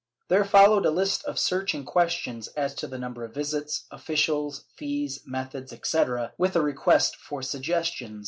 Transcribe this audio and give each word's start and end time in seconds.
There 0.29 0.43
followed 0.43 0.83
a 0.87 0.89
list 0.89 1.23
of 1.25 1.37
searching 1.37 1.85
questions 1.85 2.47
as 2.57 2.73
to 2.73 2.87
the 2.87 2.97
number 2.97 3.23
of 3.23 3.35
visits, 3.35 3.85
officials, 3.91 4.65
fees, 4.75 5.19
methods, 5.27 5.71
etc., 5.71 6.33
with 6.39 6.55
a 6.55 6.61
request 6.61 7.15
for 7.17 7.43
suggestions. 7.43 8.19